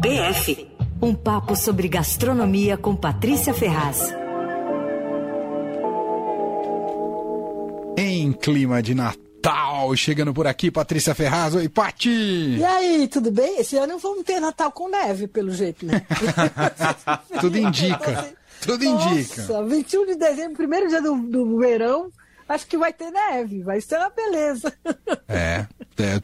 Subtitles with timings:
[0.00, 4.14] PF um papo sobre gastronomia com Patrícia Ferraz.
[7.96, 11.54] Em clima de Natal, chegando por aqui, Patrícia Ferraz.
[11.54, 12.08] Oi, Pati!
[12.08, 13.60] E aí, tudo bem?
[13.60, 16.06] Esse ano vamos ter Natal com neve, pelo jeito, né?
[17.40, 18.34] tudo indica.
[18.62, 19.42] Tudo indica.
[19.42, 22.10] Nossa, 21 de dezembro, primeiro dia do, do verão,
[22.48, 24.72] acho que vai ter neve, vai ser uma beleza.
[25.28, 25.53] É,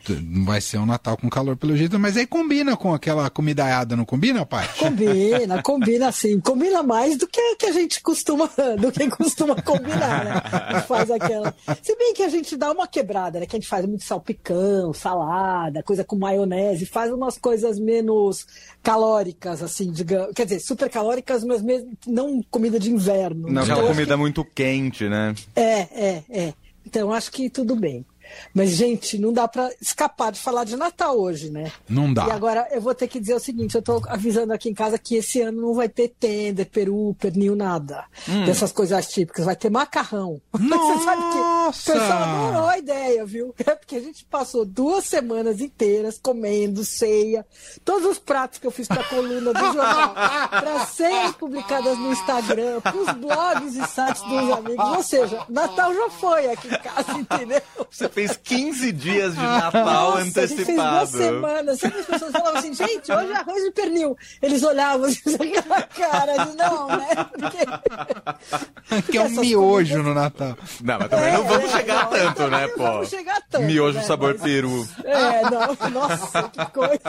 [0.08, 3.96] é, vai ser um Natal com calor pelo jeito, mas aí combina com aquela comidaiada,
[3.96, 4.68] não combina, pai?
[4.78, 6.40] Combina, combina sim.
[6.40, 10.42] Combina mais do que, que a gente costuma, do que costuma combinar, né?
[10.52, 11.54] A gente faz aquela.
[11.82, 13.46] Se bem que a gente dá uma quebrada, né?
[13.46, 18.46] Que a gente faz muito salpicão, salada, coisa com maionese, faz umas coisas menos
[18.82, 20.32] calóricas, assim, digamos.
[20.34, 23.48] Quer dizer, super calóricas, mas mesmo não comida de inverno.
[23.48, 24.20] Não, então, aquela comida que...
[24.20, 25.34] muito quente, né?
[25.54, 26.54] É, é, é.
[26.86, 28.04] Então acho que tudo bem.
[28.54, 31.72] Mas, gente, não dá para escapar de falar de Natal hoje, né?
[31.88, 32.26] Não dá.
[32.26, 34.98] E agora eu vou ter que dizer o seguinte: eu tô avisando aqui em casa
[34.98, 38.04] que esse ano não vai ter tender, peru, pernil, nada.
[38.28, 38.44] Hum.
[38.44, 39.44] Dessas coisas típicas.
[39.44, 40.40] Vai ter macarrão.
[40.58, 40.90] Nossa!
[41.00, 43.54] Você sabe que o pessoal adorou a ideia, viu?
[43.58, 47.46] É porque a gente passou duas semanas inteiras comendo ceia.
[47.84, 50.14] Todos os pratos que eu fiz pra coluna do jornal,
[50.50, 54.88] para serem publicadas no Instagram, pros blogs e sites dos amigos.
[54.96, 57.62] Ou seja, Natal já foi aqui em casa, entendeu?
[57.90, 61.06] Você fez 15 dias de Natal Nossa, antecipado.
[61.06, 61.80] Fez duas semanas.
[61.80, 64.16] Sempre as pessoas falavam assim, gente, hoje é arroz de pernil.
[64.42, 67.08] Eles olhavam assim, aquela cara de não, né?
[67.38, 70.04] Porque, que é um miojo comidas...
[70.04, 70.58] no Natal.
[70.82, 72.82] Não, mas também é, não vamos é, chegar não, tanto, né, pô?
[72.82, 73.64] Não vamos chegar tanto.
[73.64, 74.42] Miojo né, sabor mas...
[74.42, 74.88] peru.
[75.04, 77.00] É, não, nossa, que coisa.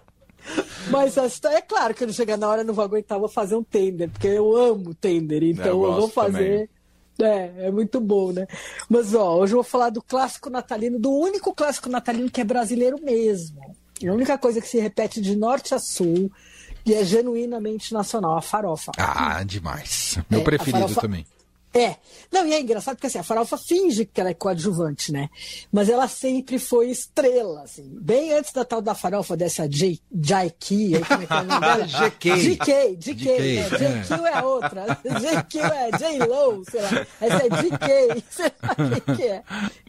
[0.90, 3.54] Mas é claro que eu não chegar na hora, eu não vou aguentar, vou fazer
[3.54, 6.66] um tender, porque eu amo tender, então eu, eu vou fazer.
[6.66, 6.79] Também.
[7.24, 8.46] É, é muito bom, né?
[8.88, 12.44] Mas, ó, hoje eu vou falar do clássico natalino, do único clássico natalino que é
[12.44, 13.60] brasileiro mesmo.
[14.02, 16.30] A única coisa que se repete de norte a sul
[16.86, 18.92] e é genuinamente nacional, a farofa.
[18.96, 20.18] Ah, demais.
[20.30, 21.00] Meu é, preferido farofa...
[21.02, 21.26] também.
[21.72, 21.96] É.
[22.32, 25.28] Não, e é engraçado porque assim, a farofa finge que ela é coadjuvante, né?
[25.72, 27.88] Mas ela sempre foi estrela, assim.
[28.00, 31.60] Bem antes da tal da farofa dessa J, Jaiki, como é que é o nome
[31.60, 31.86] dela?
[31.86, 32.30] GK.
[32.36, 33.68] GK, GK, né?
[33.68, 34.86] JQ é a outra.
[35.04, 37.06] JQ é J-Lo, sei lá.
[37.20, 38.76] Essa é GK, sei lá
[39.08, 39.42] o que é.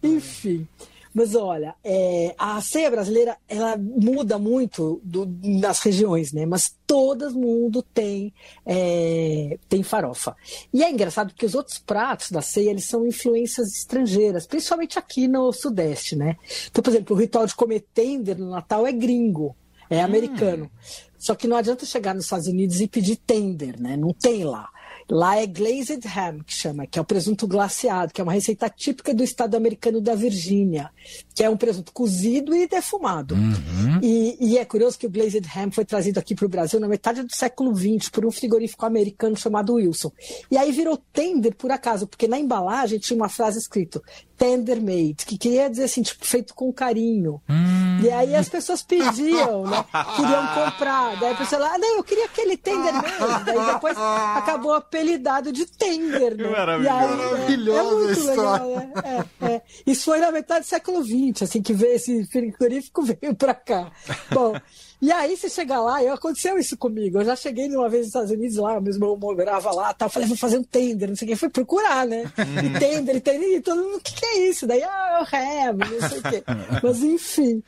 [0.04, 0.68] Enfim.
[1.14, 6.46] Mas olha, é, a ceia brasileira ela muda muito do, nas regiões, né?
[6.46, 8.34] Mas todo mundo tem
[8.66, 10.36] é, tem farofa.
[10.74, 15.28] E é engraçado porque os outros pratos da ceia eles são influências estrangeiras, principalmente aqui
[15.28, 16.38] no Sudeste, né?
[16.70, 19.56] Então, por exemplo, o ritual de comer tender no Natal é gringo,
[19.90, 20.06] é hum.
[20.06, 20.72] americano.
[21.18, 23.96] Só que não adianta chegar nos Estados Unidos e pedir tender, né?
[23.96, 24.70] Não tem lá.
[25.12, 28.70] Lá é glazed ham, que chama, que é o presunto glaciado, que é uma receita
[28.70, 30.90] típica do estado americano da Virgínia,
[31.36, 33.36] que é um presunto cozido e defumado.
[33.36, 34.00] Uhum.
[34.02, 36.88] E, e, é curioso que o glazed ham foi trazido aqui para o Brasil na
[36.88, 40.14] metade do século XX por um frigorífico americano chamado Wilson.
[40.50, 44.02] E aí virou tender por acaso, porque na embalagem tinha uma frase escrito
[44.38, 47.42] tender made, que queria dizer assim, tipo, feito com carinho.
[47.50, 47.71] Hum.
[48.02, 49.86] E aí as pessoas pediam, né?
[50.16, 51.20] Queriam comprar.
[51.20, 53.44] Daí a pessoa lá, ah, não, eu queria aquele tender made.
[53.46, 56.50] Daí depois acabou apelidado de tender, né?
[56.50, 56.84] Maravilhoso.
[56.84, 58.94] E aí, Maravilhoso é, é muito legal, né?
[59.42, 59.62] É, é.
[59.86, 63.92] Isso foi na metade do século XX, assim, que veio esse frigorífico veio pra cá.
[64.32, 64.54] Bom.
[65.02, 67.20] E aí você chega lá, e aconteceu isso comigo.
[67.20, 70.28] Eu já cheguei uma vez nos Estados Unidos lá, mesmo eu morava lá, tal, falei,
[70.28, 72.32] vou fazer um tender, não sei o que, fui procurar, né?
[72.38, 72.74] E uhum.
[72.80, 74.68] tender, e tender, e todo mundo, o que, que é isso?
[74.68, 76.44] Daí, ah, é o ham, não sei o quê.
[76.84, 77.64] Mas enfim.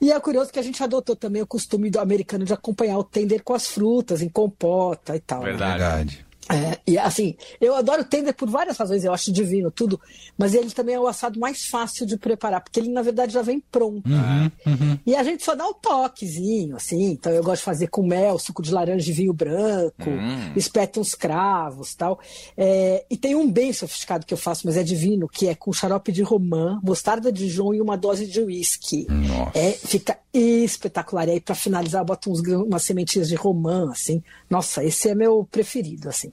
[0.00, 3.04] E é curioso que a gente adotou também o costume do americano de acompanhar o
[3.04, 5.42] tender com as frutas, em compota e tal.
[5.42, 5.78] Verdade.
[5.78, 5.88] Né?
[5.88, 6.31] Verdade.
[6.50, 10.00] É, e assim, eu adoro o tender por várias razões, eu acho divino tudo,
[10.36, 13.42] mas ele também é o assado mais fácil de preparar, porque ele na verdade já
[13.42, 14.08] vem pronto.
[14.08, 14.98] Uhum, uhum.
[15.06, 17.12] E a gente só dá o um toquezinho, assim.
[17.12, 20.52] Então eu gosto de fazer com mel, suco de laranja e vinho branco, uhum.
[20.56, 22.18] espeto uns cravos tal.
[22.56, 25.72] É, e tem um bem sofisticado que eu faço, mas é divino, que é com
[25.72, 29.06] xarope de romã, mostarda de João e uma dose de uísque.
[29.54, 31.28] É, fica espetacular.
[31.28, 34.22] E aí, para finalizar, eu boto uns, umas sementinhas de romã, assim.
[34.48, 36.32] Nossa, esse é meu preferido, assim.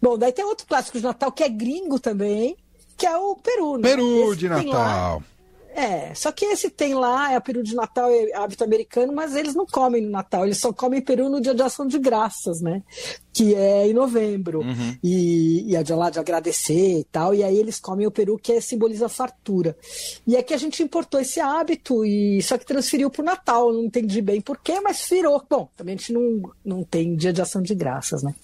[0.00, 2.56] Bom, daí tem outro clássico de Natal que é gringo também,
[2.96, 3.76] que é o Peru.
[3.76, 3.88] Né?
[3.90, 5.22] Peru esse de Natal.
[5.78, 9.36] É, só que esse tem lá, é o peru de Natal, é hábito americano, mas
[9.36, 12.60] eles não comem no Natal, eles só comem peru no dia de ação de graças,
[12.60, 12.82] né?
[13.32, 14.58] Que é em novembro.
[14.58, 14.96] Uhum.
[15.00, 17.32] E, e é de lá de agradecer e tal.
[17.32, 19.76] E aí eles comem o peru que é, simboliza fartura.
[20.26, 23.72] E é que a gente importou esse hábito, e só que transferiu para o Natal.
[23.72, 25.40] Não entendi bem porquê, mas virou.
[25.48, 28.34] Bom, também a gente não, não tem dia de ação de graças, né?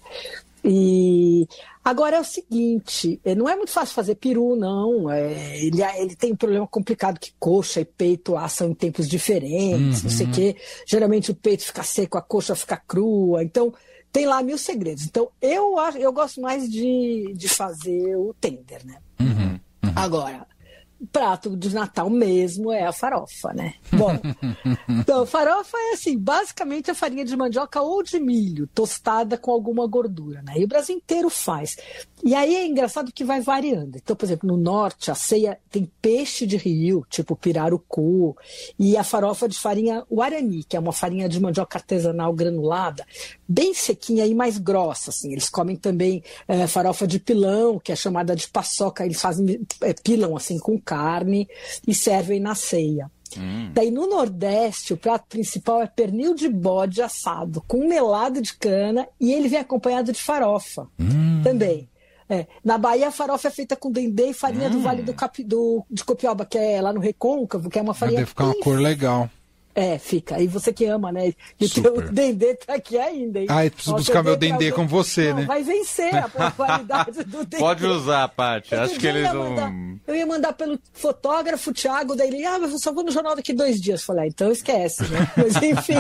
[0.65, 1.47] E
[1.85, 5.11] agora é o seguinte, é, não é muito fácil fazer peru, não.
[5.11, 9.99] É, ele, ele tem um problema complicado que coxa e peito assam em tempos diferentes,
[9.99, 10.05] uhum.
[10.05, 10.35] não sei o uhum.
[10.35, 10.57] quê.
[10.87, 13.45] Geralmente o peito fica seco, a coxa fica crua.
[13.45, 13.75] Então,
[14.11, 15.05] tem lá mil segredos.
[15.05, 18.99] Então, eu, eu gosto mais de, de fazer o tender, né?
[19.21, 19.93] Uhum, uhum.
[19.95, 20.47] Agora,
[21.05, 23.75] prato de Natal mesmo é a farofa, né?
[23.93, 24.19] Bom,
[25.01, 29.87] então farofa é assim, basicamente a farinha de mandioca ou de milho, tostada com alguma
[29.87, 30.55] gordura, né?
[30.57, 31.77] E o Brasil inteiro faz.
[32.23, 33.97] E aí é engraçado que vai variando.
[33.97, 38.37] Então, por exemplo, no norte a ceia tem peixe de rio, tipo pirarucu,
[38.79, 43.05] e a farofa de farinha guarani, que é uma farinha de mandioca artesanal granulada,
[43.47, 45.33] bem sequinha e mais grossa, assim.
[45.33, 49.93] Eles comem também é, farofa de pilão, que é chamada de paçoca, eles fazem é,
[49.93, 50.94] pilão assim com carne
[51.87, 53.11] e servem na ceia.
[53.37, 53.71] Hum.
[53.73, 59.09] Daí no Nordeste, o prato principal é pernil de bode assado, com melado de cana,
[59.21, 61.41] e ele vem acompanhado de farofa hum.
[61.43, 61.89] também.
[62.29, 62.47] É.
[62.65, 64.73] Na Bahia, a farofa é feita com dendê e farinha hum.
[64.73, 67.95] do Vale do, Cap, do, de Copioba, que é lá no Recôncavo, que é uma
[67.95, 68.21] farinha.
[68.21, 69.29] Deve ficar uma cor legal.
[69.75, 70.41] É, fica.
[70.41, 71.33] E você que ama, né?
[71.59, 73.47] E o teu dendê tá aqui ainda, hein?
[73.51, 75.45] Ah, eu preciso Ó, buscar meu dendê com você, não, né?
[75.47, 77.59] Vai vencer a popularidade do dendê.
[77.59, 78.73] Pode usar, Paty.
[78.75, 79.99] Acho que eles vão.
[80.07, 83.35] Eu ia mandar pelo fotógrafo, Thiago, daí ele, ah, mas eu só vou no jornal
[83.35, 84.05] daqui dois dias.
[84.05, 85.29] Falei, ah, então esquece, né?
[85.37, 85.95] Mas enfim.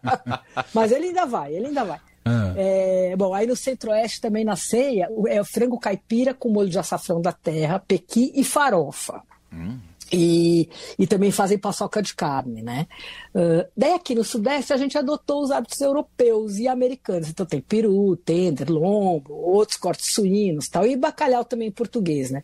[0.72, 1.98] mas ele ainda vai, ele ainda vai.
[2.24, 2.54] Ah.
[2.56, 6.78] É, bom, aí no centro-oeste também na ceia é o frango caipira com molho de
[6.78, 9.22] açafrão da terra, pequi e farofa.
[9.52, 9.78] Hum.
[10.12, 10.68] E,
[10.98, 12.86] e também fazem paçoca de carne, né?
[13.34, 17.30] Uh, daí aqui no Sudeste a gente adotou os hábitos europeus e americanos.
[17.30, 22.42] Então tem peru, tender, lombo, outros cortes suínos tal, e bacalhau também português, né?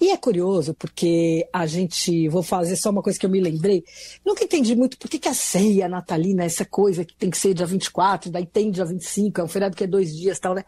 [0.00, 3.82] E é curioso porque a gente, vou fazer só uma coisa que eu me lembrei,
[4.24, 7.54] nunca entendi muito por que, que a ceia natalina essa coisa que tem que ser
[7.54, 10.64] dia 24, daí tem dia 25, é um feriado que é dois dias tal, né?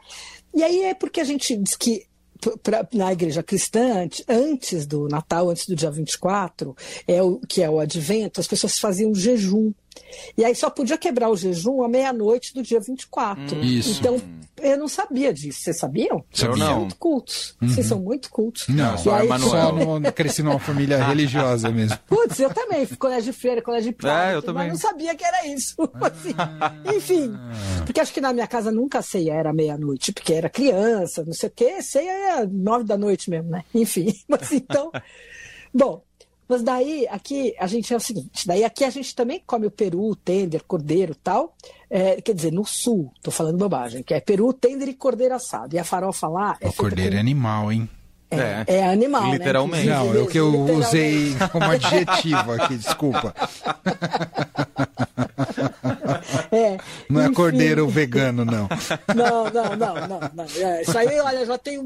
[0.55, 2.05] E aí é porque a gente diz que
[2.63, 7.71] pra, na igreja cristã, antes do Natal, antes do dia 24, é o, que é
[7.71, 9.73] o advento, as pessoas faziam jejum.
[10.37, 13.57] E aí só podia quebrar o jejum à meia-noite do dia 24.
[13.57, 14.01] Hum, isso.
[14.01, 14.21] Então,
[14.61, 15.61] eu não sabia disso.
[15.63, 16.25] Vocês sabiam?
[16.41, 16.67] Eu não.
[16.67, 17.57] São muito cultos.
[17.61, 17.69] Uhum.
[17.69, 18.69] Vocês são muito cultos.
[18.69, 21.99] Não, só, aí, só não cresci numa família religiosa mesmo.
[22.07, 22.87] Putz, eu também.
[22.87, 24.33] Colégio de freira, colégio de praia.
[24.33, 24.69] É, eu também.
[24.69, 25.77] Mas não sabia que era isso.
[26.01, 27.33] Assim, enfim.
[27.85, 31.49] Porque acho que na minha casa nunca ceia era meia-noite, porque era criança, não sei
[31.49, 31.83] o quê.
[31.83, 32.11] Ceia
[32.41, 33.65] é nove da noite mesmo, né?
[33.75, 34.13] Enfim.
[34.29, 34.91] Mas então...
[35.75, 36.05] Bom,
[36.49, 39.71] mas daí, aqui, a gente é o seguinte: daí aqui a gente também come o
[39.71, 41.55] peru, tender, cordeiro tal.
[41.89, 45.75] É, quer dizer, no sul, tô falando bobagem, que é peru, tender e cordeiro assado.
[45.75, 46.57] E a farofa lá.
[46.61, 47.17] É o cordeiro com...
[47.17, 47.89] é animal, hein?
[48.31, 49.25] É, é, é animal.
[49.25, 49.33] Né?
[49.33, 49.87] Literalmente.
[49.87, 49.95] Né?
[49.95, 53.35] Não, é o que eu usei como adjetivo aqui, desculpa.
[56.51, 56.77] É,
[57.13, 58.69] não é cordeiro vegano, não.
[59.15, 60.21] Não, não, não, não.
[60.35, 60.45] não.
[60.57, 61.83] É, isso aí, olha, já tem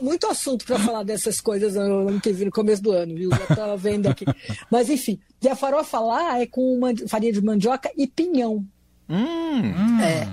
[0.00, 3.30] muito assunto para falar dessas coisas no ano que vem, no começo do ano, viu?
[3.30, 4.24] Já tá vendo aqui.
[4.70, 8.64] Mas enfim, e a farofa lá é com uma farinha de mandioca e pinhão.
[9.08, 10.28] Hum, é.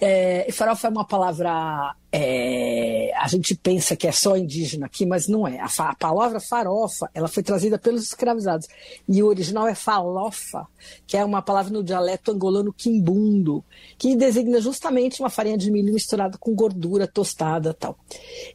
[0.00, 1.94] É, farofa é uma palavra.
[2.10, 5.58] É, a gente pensa que é só indígena aqui, mas não é.
[5.60, 8.68] A, a, palavra farofa ela foi trazida pelos escravizados.
[9.08, 10.66] E o original é falofa,
[11.06, 13.62] que é uma palavra no dialeto angolano quimbundo,
[13.98, 17.98] que designa justamente uma farinha de milho misturada com gordura tostada tal.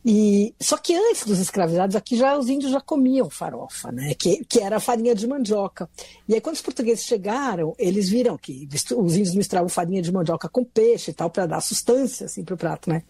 [0.04, 4.14] E Só que antes dos escravizados, aqui já os índios já comiam farofa, né?
[4.16, 5.90] que, que era farinha de mandioca.
[6.28, 10.48] E aí, quando os portugueses chegaram, eles viram que os índios misturavam farinha de mandioca
[10.48, 13.04] com peixe e tal para dar sustância assim, para o prato, né?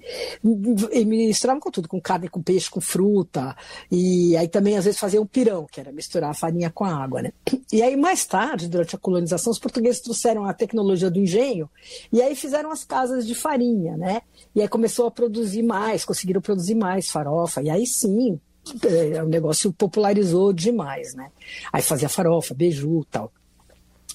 [0.92, 3.56] E misturavam com tudo, com carne, com peixe, com fruta.
[3.92, 7.22] E aí também às vezes faziam pirão, que era misturar a farinha com a água,
[7.22, 7.34] né?
[7.72, 11.70] E aí mais tarde, durante a colonização, os portugueses trouxeram a tecnologia do engenho
[12.12, 14.22] e aí fizeram as casas de farinha, né?
[14.56, 17.62] E aí começou a produzir mais, conseguiram produzir mais farofa.
[17.62, 18.39] E aí sim,
[18.84, 21.30] é, o negócio popularizou demais, né?
[21.72, 23.32] Aí fazia farofa, beiju tal.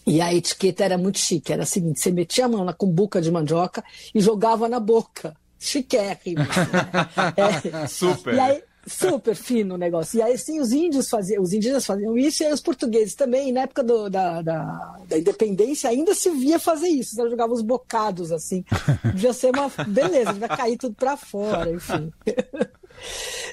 [0.09, 3.21] E a etiqueta era muito chique, era a seguinte, você metia a mão na cumbuca
[3.21, 3.85] de mandioca
[4.15, 5.35] e jogava na boca.
[5.59, 6.41] Chiquérrimo.
[6.41, 6.49] Né?
[7.83, 7.87] É.
[7.87, 8.35] Super.
[8.35, 10.19] E aí, super fino o negócio.
[10.19, 13.53] E aí sim os índios faziam, os indígenas faziam isso e aí os portugueses também,
[13.53, 17.21] na época do, da, da, da, independência, ainda se via fazer isso.
[17.21, 18.65] Eles jogavam os bocados assim.
[19.05, 22.11] Devia ser uma beleza, devia cair tudo para fora, enfim.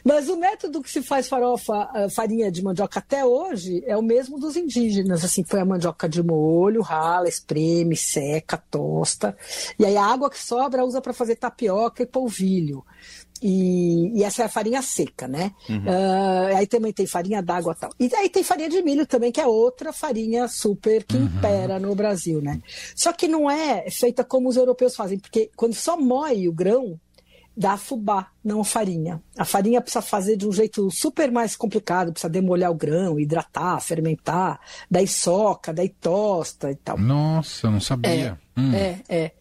[0.03, 4.01] Mas o método que se faz farofa, eh, farinha de mandioca até hoje é o
[4.01, 5.23] mesmo dos indígenas.
[5.23, 9.35] Assim, foi a mandioca de molho, rala, espreme, seca, tosta.
[9.79, 12.85] E aí a água que sobra usa para fazer tapioca e polvilho.
[13.41, 15.51] E, e, essa é a farinha seca, né?
[15.69, 15.83] Uhum.
[15.83, 17.89] Uh, aí também tem farinha d'água e tal.
[17.99, 21.25] E aí tem farinha de milho também, que é outra farinha super que uhum.
[21.25, 22.61] impera no Brasil, né?
[22.95, 26.99] Só que não é feita como os europeus fazem, porque quando só moe o grão,
[27.55, 29.19] da fubá, não a farinha.
[29.35, 33.81] A farinha precisa fazer de um jeito super mais complicado, precisa demolhar o grão, hidratar,
[33.81, 34.59] fermentar,
[34.89, 36.97] daí soca, daí tosta e tal.
[36.99, 38.37] Nossa, não sabia.
[38.55, 38.73] É, hum.
[38.73, 39.31] é, é.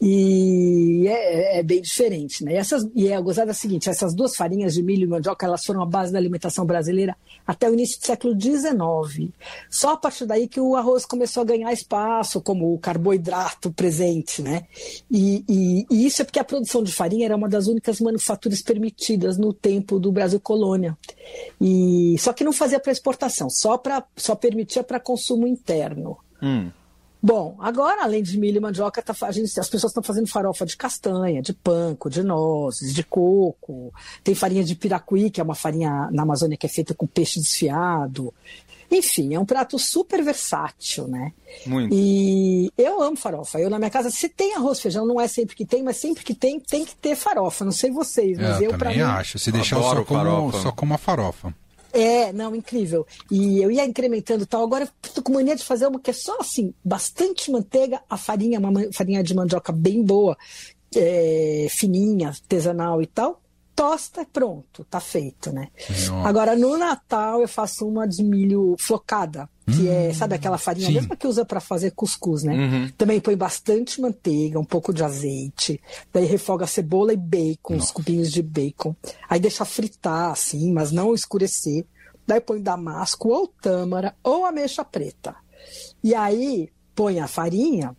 [0.00, 2.52] E é, é, bem diferente, né?
[2.52, 5.64] E, essas, e é gozada é seguinte, essas duas farinhas de milho e mandioca, elas
[5.64, 9.30] foram a base da alimentação brasileira até o início do século XIX.
[9.68, 14.40] Só a partir daí que o arroz começou a ganhar espaço como o carboidrato presente,
[14.40, 14.62] né?
[15.10, 18.43] E, e, e isso é porque a produção de farinha era uma das únicas manufaturas
[18.62, 20.96] permitidas no tempo do Brasil colônia.
[21.60, 26.18] E só que não fazia para exportação, só para só permitia para consumo interno.
[26.42, 26.70] Hum.
[27.26, 30.76] Bom, agora, além de milho e mandioca, tá, gente, as pessoas estão fazendo farofa de
[30.76, 33.90] castanha, de panco, de nozes, de coco.
[34.22, 37.40] Tem farinha de piracuí, que é uma farinha na Amazônia que é feita com peixe
[37.40, 38.30] desfiado.
[38.94, 41.32] Enfim, é um prato super versátil, né?
[41.66, 41.92] Muito.
[41.92, 43.58] E eu amo farofa.
[43.58, 46.22] Eu na minha casa, se tem arroz feijão, não é sempre que tem, mas sempre
[46.22, 47.64] que tem, tem que ter farofa.
[47.64, 49.02] Não sei vocês, mas eu, eu também mim...
[49.02, 49.36] acho.
[49.36, 51.52] Se deixar só como, só como a farofa.
[51.92, 53.04] É, não, incrível.
[53.28, 54.62] E eu ia incrementando tal.
[54.62, 58.16] Agora eu tô com mania de fazer uma que é só assim, bastante manteiga, a
[58.16, 60.38] farinha, uma farinha de mandioca bem boa,
[60.94, 63.40] é, fininha, artesanal e tal
[63.74, 65.68] tosta, pronto, tá feito, né?
[65.88, 66.28] Nossa.
[66.28, 70.58] Agora, no Natal, eu faço uma de milho flocada, que é, hum, é, sabe aquela
[70.58, 70.94] farinha sim.
[70.94, 72.54] mesma que usa para fazer cuscuz, né?
[72.54, 72.90] Uhum.
[72.96, 75.80] Também põe bastante manteiga, um pouco de azeite,
[76.12, 77.86] daí refoga cebola e bacon, Nossa.
[77.86, 78.94] os cubinhos de bacon.
[79.28, 81.84] Aí deixa fritar, assim, mas não escurecer.
[82.26, 85.34] Daí põe damasco ou tâmara ou ameixa preta.
[86.02, 87.96] E aí põe a farinha,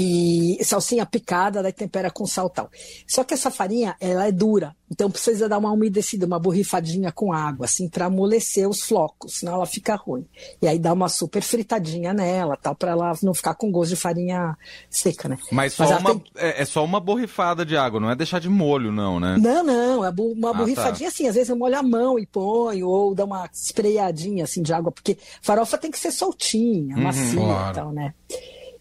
[0.00, 2.70] e salsinha picada, daí tempera com sal tal.
[3.04, 7.32] Só que essa farinha, ela é dura, então precisa dar uma umedecida, uma borrifadinha com
[7.32, 10.24] água, assim, para amolecer os flocos, senão ela fica ruim.
[10.62, 13.96] E aí dá uma super fritadinha nela, tal, para ela não ficar com gosto de
[13.96, 14.56] farinha
[14.88, 15.36] seca, né?
[15.50, 16.22] Mas só Mas uma, tem...
[16.36, 19.36] é, é, só uma borrifada de água, não é deixar de molho, não, né?
[19.36, 20.58] Não, não, é uma ah, tá.
[20.58, 21.14] borrifadinha tá.
[21.14, 24.72] assim, às vezes eu molho a mão e ponho, ou dá uma sprayadinha assim de
[24.72, 27.70] água, porque farofa tem que ser soltinha, uhum, macia claro.
[27.70, 28.14] e tal, né?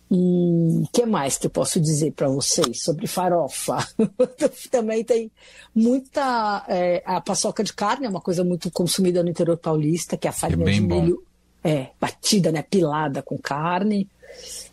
[0.09, 3.77] E o que mais que eu posso dizer para vocês sobre farofa?
[4.71, 5.29] Também tem
[5.75, 6.65] muita.
[6.69, 10.29] É, a paçoca de carne é uma coisa muito consumida no interior paulista, que é
[10.29, 11.27] a farinha é de milho
[11.63, 14.07] é, batida, né, pilada com carne.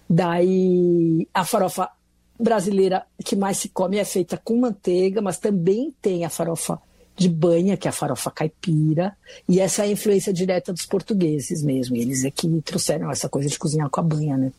[0.08, 1.90] Daí a farofa
[2.38, 6.80] brasileira que mais se come é feita com manteiga, mas também tem a farofa
[7.16, 9.16] de banha, que é a farofa caipira,
[9.48, 11.96] e essa é a influência direta dos portugueses mesmo.
[11.96, 14.52] Eles é que trouxeram essa coisa de cozinhar com a banha, né?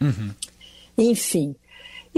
[0.00, 0.30] Uhum.
[0.98, 1.54] Enfim.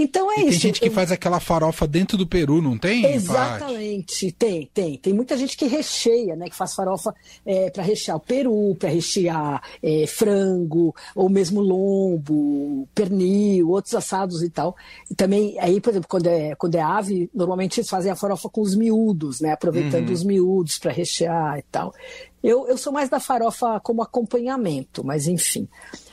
[0.01, 0.49] Então é e isso.
[0.51, 3.05] Tem gente que faz aquela farofa dentro do peru, não tem?
[3.05, 4.97] Exatamente, tem, tem.
[4.97, 6.49] Tem muita gente que recheia, né?
[6.49, 7.13] Que faz farofa
[7.45, 14.41] é, para rechear o peru, para rechear é, frango, ou mesmo lombo, pernil, outros assados
[14.41, 14.73] e tal.
[15.11, 18.47] E também, aí, por exemplo, quando é, quando é ave, normalmente eles fazem a farofa
[18.47, 19.51] com os miúdos, né?
[19.51, 20.13] Aproveitando uhum.
[20.13, 21.93] os miúdos para rechear e tal.
[22.41, 25.67] Eu, eu sou mais da farofa como acompanhamento, mas enfim.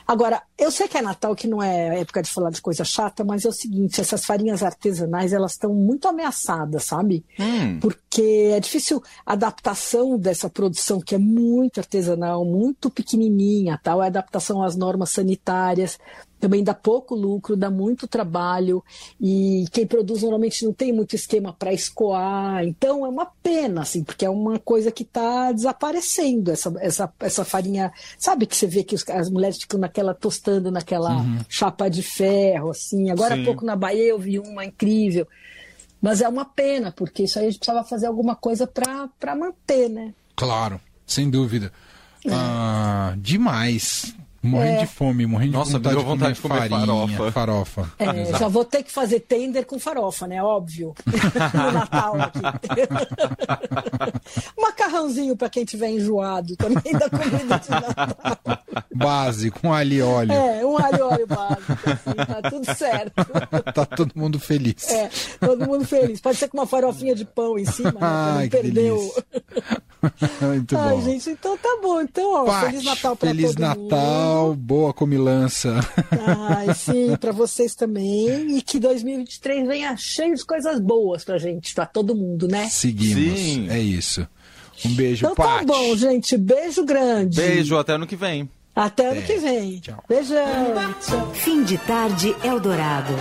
[0.07, 3.25] Agora, eu sei que é Natal, que não é época de falar de coisa chata,
[3.25, 7.25] mas é o seguinte, essas farinhas artesanais, elas estão muito ameaçadas, sabe?
[7.37, 7.79] Hum.
[7.81, 14.07] Porque é difícil a adaptação dessa produção, que é muito artesanal, muito pequenininha, tal, é
[14.07, 15.99] adaptação às normas sanitárias,
[16.39, 18.83] também dá pouco lucro, dá muito trabalho
[19.19, 24.03] e quem produz normalmente não tem muito esquema para escoar, então é uma pena, assim,
[24.03, 28.83] porque é uma coisa que está desaparecendo, essa, essa, essa farinha, sabe que você vê
[28.83, 31.39] que os, as mulheres ficam naquela, tostando naquela uhum.
[31.49, 35.27] chapa de ferro, assim, agora há pouco na Bahia eu vi uma incrível,
[36.01, 39.89] mas é uma pena, porque isso aí a gente precisava fazer alguma coisa para manter,
[39.89, 40.13] né?
[40.35, 41.71] Claro, sem dúvida.
[42.25, 42.29] É.
[42.31, 44.15] Ah, demais.
[44.47, 44.79] Morrendo é.
[44.79, 47.31] de fome, morrendo Nossa, de vontade, de, vontade de comer farinha, farofa.
[47.31, 47.91] farofa.
[47.99, 50.41] É, já vou ter que fazer tender com farofa, né?
[50.41, 50.95] Óbvio.
[51.53, 52.39] no Natal aqui.
[54.59, 58.07] Macarrãozinho para quem tiver enjoado também da comida de Natal.
[58.93, 60.31] Básico, um alho e óleo.
[60.31, 63.13] É, um alho e óleo básico, assim, tá tudo certo.
[63.73, 64.89] tá todo mundo feliz.
[64.89, 66.19] É, todo mundo feliz.
[66.19, 67.99] Pode ser com uma farofinha de pão em cima, né?
[68.01, 69.13] Ai, não perdeu.
[70.41, 71.01] Muito Ai, bom.
[71.01, 72.01] gente, então tá bom.
[72.01, 74.55] Então, ó, Pati, Feliz Natal pra Feliz todo Natal, mundo.
[74.57, 75.75] boa comilança.
[76.49, 78.57] Ai, sim, pra vocês também.
[78.57, 82.67] E que 2023 venha cheio de coisas boas pra gente, pra todo mundo, né?
[82.69, 83.67] Seguimos, sim.
[83.69, 84.27] é isso.
[84.85, 85.65] Um beijo, então, Paty.
[85.65, 86.37] tá bom, gente.
[86.37, 87.35] Beijo grande.
[87.41, 88.49] Beijo, até ano que vem.
[88.75, 89.23] Até ano é.
[89.23, 89.79] que vem.
[89.79, 90.03] Tchau.
[90.07, 90.93] Beijão.
[91.01, 91.31] Tchau.
[91.33, 93.11] Fim de tarde Eldorado.